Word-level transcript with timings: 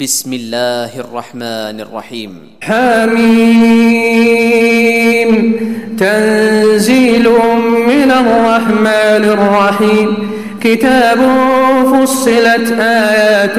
بسم 0.00 0.32
الله 0.32 1.00
الرحمن 1.00 1.80
الرحيم 1.80 2.38
حميم 2.62 4.22
تنزيل 5.98 7.28
من 7.88 8.10
الرحمن 8.10 9.24
الرحيم 9.36 10.30
كتاب 10.62 11.18
فصلت 11.92 12.72
آيات 12.80 13.56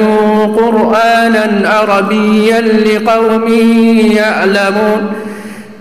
قرآنا 0.58 1.68
عربيا 1.68 2.60
لقوم 2.60 3.48
يعلمون 4.16 5.12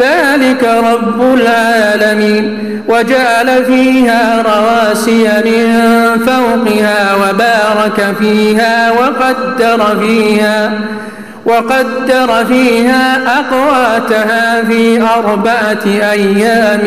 ذلك 0.00 0.64
رب 0.64 1.34
العالمين. 1.34 2.68
وجعل 2.88 3.64
فيها 3.64 4.42
رواسي 4.42 5.24
من 5.44 5.66
فوقها 6.26 7.14
وبارك 7.14 8.14
فيها 8.20 8.90
وقدر 8.90 9.80
فيها 10.00 10.70
وقدر 11.44 12.44
فيها 12.48 13.20
أقواتها 13.38 14.64
في 14.64 15.02
أربعة 15.02 15.84
أيام 15.86 16.80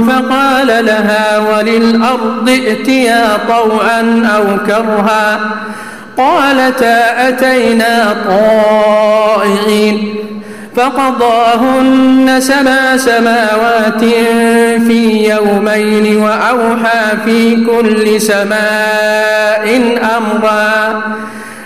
فقال 0.08 0.66
لها 0.66 1.38
وللأرض 1.38 2.48
ائتيا 2.48 3.24
طوعا 3.48 4.28
أو 4.36 4.44
كرها 4.66 5.40
قالتا 6.16 7.28
أتينا 7.28 8.16
طائعين 8.28 10.14
فقضاهن 10.76 12.36
سبع 12.40 12.96
سماوات 12.96 14.04
في 14.86 15.30
يومين 15.30 16.16
وأوحى 16.22 17.16
في 17.24 17.64
كل 17.64 18.20
سماء 18.20 19.98
أمرا 20.16 21.02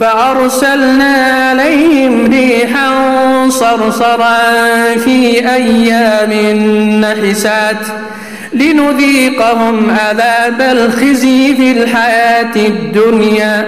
فأرسلنا 0.00 1.14
عليهم 1.50 2.26
ريحا 2.26 2.90
صرصرا 3.48 4.38
في 5.04 5.48
أيام 5.54 6.32
نحسات 7.00 7.86
لنذيقهم 8.52 9.90
عذاب 9.90 10.60
الخزي 10.60 11.54
في 11.54 11.72
الحياة 11.72 12.56
الدنيا 12.56 13.66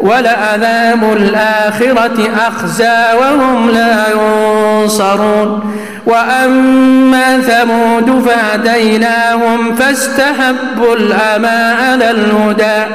ولعذاب 0.00 1.12
الآخرة 1.12 2.28
أخزى 2.48 3.04
وهم 3.20 3.70
لا 3.70 4.04
ينصرون. 4.14 5.74
وأما 6.06 7.40
ثمود 7.40 8.28
فهديناهم 8.28 9.74
فاستحبوا 9.74 10.94
الأمى 10.96 11.74
على 11.82 12.10
الهدى 12.10 12.94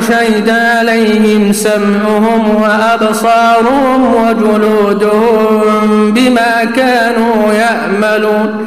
شهد 0.00 0.50
عليهم 0.50 1.52
سمعهم 1.52 2.62
وأبصارهم 2.62 4.14
وجلودهم 4.14 6.12
بما 6.12 6.64
كانوا 6.76 7.52
يعملون 7.52 8.66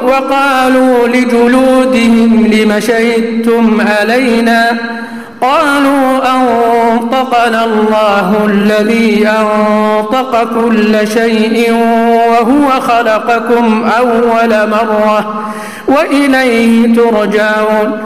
وقالوا 0.00 1.08
لجلودهم 1.08 2.46
لم 2.46 2.80
شهدتم 2.80 3.80
علينا 3.80 4.70
قالوا 5.40 6.18
أنطقنا 6.36 7.64
الله 7.64 8.46
الذي 8.46 9.28
أنطق 9.28 10.44
كل 10.54 11.08
شيء 11.08 11.72
وهو 12.28 12.80
خلقكم 12.80 13.84
أول 13.98 14.70
مرة 14.70 15.44
وإليه 15.88 16.94
ترجعون 16.96 17.98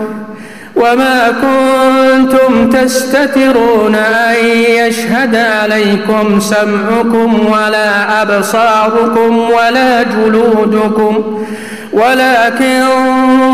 وما 0.78 1.28
كنتم 1.42 2.70
تستترون 2.70 3.94
أن 3.94 4.46
يشهد 4.78 5.36
عليكم 5.36 6.40
سمعكم 6.40 7.46
ولا 7.52 8.22
أبصاركم 8.22 9.38
ولا 9.38 10.02
جلودكم 10.02 11.44
ولكن 11.92 12.80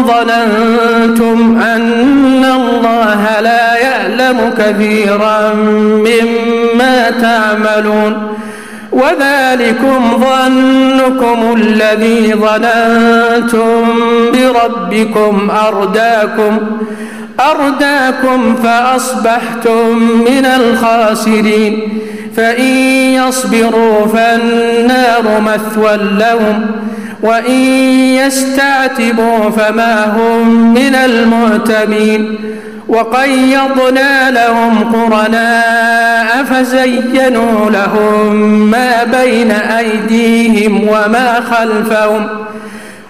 ظننتم 0.07 1.63
أن 1.63 2.45
الله 2.45 3.41
لا 3.41 3.77
يعلم 3.79 4.53
كثيرا 4.59 5.55
مما 5.85 7.11
تعملون 7.11 8.35
وذلكم 8.93 10.25
ظنكم 10.25 11.55
الذي 11.57 12.35
ظننتم 12.35 13.85
بربكم 14.33 15.51
أرداكم. 15.51 16.59
أرداكم 17.41 18.55
فأصبحتم 18.55 19.99
من 20.27 20.45
الخاسرين 20.45 21.99
فإن 22.37 22.73
يصبروا 23.15 24.07
فالنار 24.07 25.41
مثوى 25.41 25.97
لهم 25.97 26.67
وإن 27.23 27.61
يستعتبوا 28.25 29.51
فما 29.51 30.05
هم 30.05 30.75
من 30.75 30.95
المعتبين. 30.95 32.39
وقيضنا 32.89 34.31
لهم 34.31 34.93
قرناء 34.93 36.45
فزينوا 36.45 37.71
لهم 37.71 38.35
ما 38.71 39.05
بين 39.05 39.51
أيديهم 39.51 40.89
وما 40.89 41.41
خلفهم. 41.51 42.27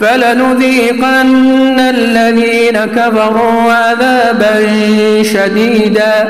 فلنذيقن 0.00 1.80
الذين 1.80 2.78
كفروا 2.78 3.72
عذابا 3.72 4.66
شديدا 5.22 6.28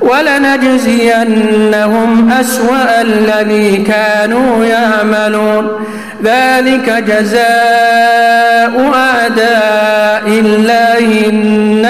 ولنجزينهم 0.00 1.30
أسوأ 2.32 3.00
الذي 3.00 3.76
كانوا 3.76 4.64
يعملون. 4.64 5.86
ذلك 6.24 7.04
جزاء 7.06 8.92
أعداء 8.94 10.26
الله 10.26 11.28
النار 11.28 11.89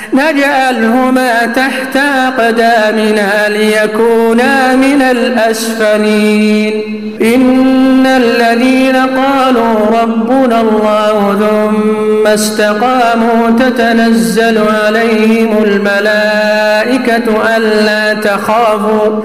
نجعلهما 0.13 1.45
تحت 1.45 1.97
أقدامنا 1.97 3.49
ليكونا 3.49 4.75
من 4.75 5.01
الأسفلين. 5.01 6.73
إن 7.21 8.05
الذين 8.05 8.95
قالوا 8.95 10.01
ربنا 10.01 10.61
الله 10.61 11.37
ثم 11.39 12.27
استقاموا 12.27 13.49
تتنزل 13.59 14.59
عليهم 14.85 15.63
الملائكة 15.63 17.57
ألا 17.57 18.13
تخافوا 18.13 19.21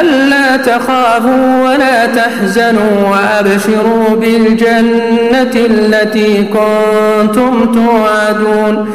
ألا 0.00 0.56
تخافوا 0.56 1.62
ولا 1.64 2.06
تحزنوا 2.06 3.08
وأبشروا 3.10 4.16
بالجنة 4.16 5.54
التي 5.54 6.42
كنتم 6.42 7.72
توعدون. 7.72 8.94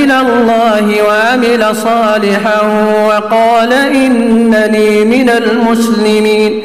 الله 0.21 1.03
وعمل 1.07 1.75
صالحا 1.75 2.61
وقال 3.07 3.73
إنني 3.73 5.05
من 5.05 5.29
المسلمين. 5.29 6.61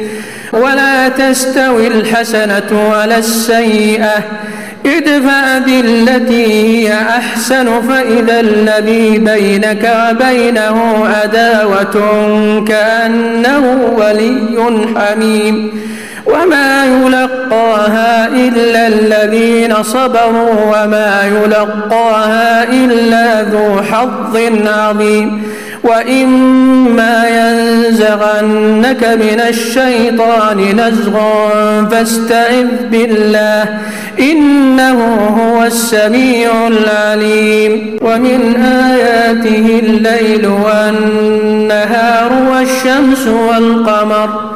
ولا 0.53 1.09
تستوي 1.09 1.87
الحسنة 1.87 2.91
ولا 2.91 3.19
السيئة. 3.19 4.25
ادفع 4.87 5.59
بالتي 5.59 6.47
هي 6.47 6.95
أحسن 6.95 7.81
فإذا 7.81 8.41
الذي 8.41 9.19
بينك 9.19 9.97
وبينه 10.11 11.07
عداوة 11.07 11.97
كأنه 12.69 13.95
ولي 13.97 14.87
حميم. 14.97 15.86
وما 16.27 16.85
يلقاها 16.85 18.29
إلا 18.29 18.87
الذين 18.87 19.83
صبروا 19.83 20.53
وما 20.67 21.23
يلقاها 21.27 22.65
إلا 22.73 23.43
ذو 23.43 23.83
حظ 23.83 24.39
عظيم 24.67 25.43
وإما 25.85 27.25
ينزغنك 27.29 29.05
من 29.05 29.41
الشيطان 29.49 30.59
نزغ 30.81 31.19
فاستعذ 31.91 32.67
بالله 32.91 33.79
إنه 34.21 35.05
هو 35.41 35.63
السميع 35.63 36.67
العليم 36.67 37.99
ومن 38.03 38.57
آياته 38.63 39.81
الليل 39.83 40.47
والنهار 40.47 42.33
والشمس 42.51 43.27
والقمر 43.27 44.56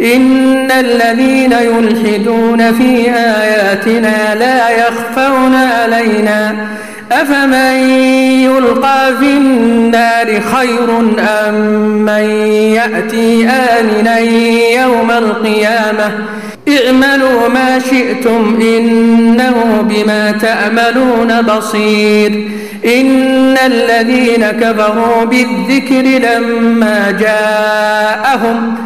إن 0.00 0.70
الذين 0.70 1.52
يلحدون 1.52 2.72
في 2.72 3.10
آياتنا 3.10 4.34
لا 4.34 4.70
يخفون 4.70 5.54
علينا. 5.54 6.54
أفمن 7.12 7.90
يلقى 8.44 9.12
في 9.20 9.26
النار 9.26 10.26
خير 10.26 11.00
أم 11.48 11.54
من 12.04 12.30
يأتي 12.74 13.48
آمنا 13.48 14.18
يوم 14.82 15.10
القيامة؟ 15.10 16.10
اعملوا 16.68 17.48
ما 17.48 17.78
شئتم 17.78 18.58
إنه 18.60 19.86
بما 19.88 20.32
تأملون 20.32 21.42
بصير. 21.42 22.48
إن 22.84 23.56
الذين 23.66 24.46
كفروا 24.46 25.24
بالذكر 25.24 26.28
لما 26.28 27.10
جاءهم 27.20 28.85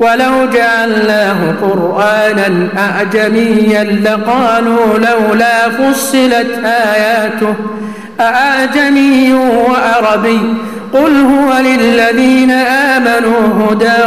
ولو 0.00 0.46
جعلناه 0.52 1.36
قرآنا 1.62 2.68
أعجميا 2.78 3.84
لقالوا 3.84 4.98
لولا 4.98 5.68
فصلت 5.70 6.64
آياته 6.64 7.54
أعجمي 8.20 9.32
وعربي 9.34 10.40
قل 10.92 11.16
هو 11.16 11.52
للذين 11.60 12.50
آمنوا 12.50 13.70
هدى 13.70 14.04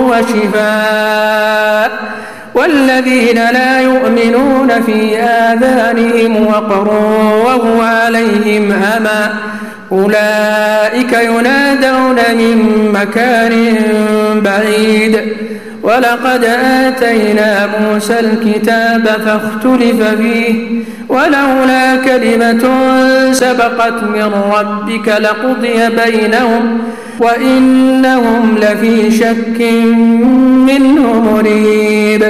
وشفاء 0.00 1.90
والذين 2.54 3.34
لا 3.36 3.80
يؤمنون 3.80 4.82
في 4.86 5.16
آذانهم 5.18 6.46
وقر 6.46 6.88
وهو 7.44 7.82
عليهم 7.82 8.72
أمى 8.72 9.28
أولئك 9.92 11.12
ينادون 11.12 12.16
من 12.36 12.88
مكان 12.92 13.74
بعيد. 14.44 15.20
ولقد 15.82 16.44
آتينا 16.64 17.68
موسى 17.80 18.20
الكتاب 18.20 19.06
فاختلف 19.06 20.02
فيه 20.20 20.54
ولولا 21.08 21.96
كلمة 21.96 22.62
سبقت 23.32 24.02
من 24.02 24.32
ربك 24.52 25.08
لقضي 25.08 25.88
بينهم 26.04 26.78
وإنهم 27.20 28.58
لفي 28.58 29.10
شك 29.10 29.60
منه 30.66 31.32
مريب. 31.32 32.24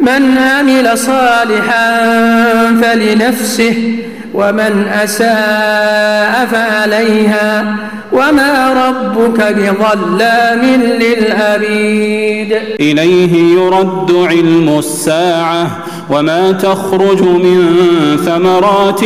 من 0.00 0.38
عمل 0.38 0.98
صالحا 0.98 2.00
فلنفسه 2.82 3.74
ومن 4.34 4.88
أساء 5.04 6.46
فعليها 6.52 7.76
وما 8.12 8.72
ربك 8.86 9.54
بظلام 9.56 10.80
للأبيد. 11.00 12.56
إليه 12.80 13.54
يرد 13.54 14.12
علم 14.12 14.78
الساعة 14.78 15.66
وما 16.10 16.52
تخرج 16.52 17.22
من 17.22 17.76
ثمرات 18.24 19.04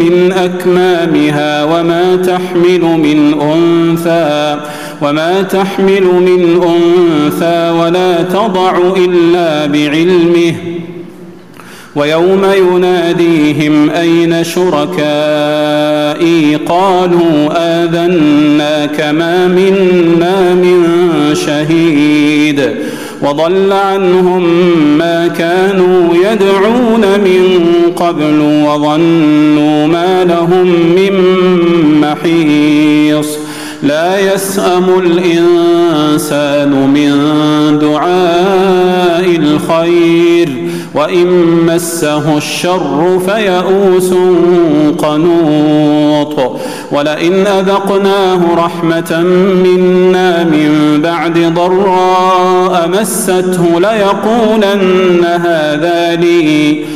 من 0.00 0.32
أكمامها 0.36 1.64
وما 1.64 2.16
تحمل 2.16 2.80
من 2.80 3.40
أنثى 3.40 4.60
وما 5.02 5.42
تحمل 5.42 6.02
من 6.02 6.62
أنثى 6.62 7.70
ولا 7.70 8.22
تضع 8.22 8.78
إلا 8.96 9.66
بعلمه. 9.66 10.54
ويوم 11.96 12.42
يناديهم 12.58 13.90
أين 13.90 14.44
شركائي 14.44 14.96
قالوا 16.56 17.48
آذنا 17.56 18.86
كما 18.86 19.48
منا 19.48 20.54
من 20.54 20.84
شهيد 21.34 22.70
وضل 23.22 23.72
عنهم 23.72 24.44
ما 24.98 25.26
كانوا 25.26 26.14
يدعون 26.14 27.00
من 27.00 27.60
قبل 27.96 28.40
وظنوا 28.40 29.86
ما 29.86 30.24
لهم 30.24 30.66
من 30.96 31.12
محيص 32.00 33.26
لا 33.82 34.34
يسأم 34.34 34.84
الإنسان 34.98 36.70
من 36.70 37.12
دعاء 37.78 39.36
الخير 39.36 40.65
وإن 40.96 41.26
مسه 41.66 42.36
الشر 42.36 43.20
فيئوس 43.26 44.14
قنوط. 44.98 46.60
ولئن 46.92 47.46
أذقناه 47.46 48.40
رحمة 48.56 49.22
منا 49.64 50.44
من 50.44 51.00
بعد 51.02 51.38
ضراء 51.54 52.88
مسته 52.88 53.80
ليقولن 53.80 55.24
هذا 55.24 56.14
لي. 56.20 56.95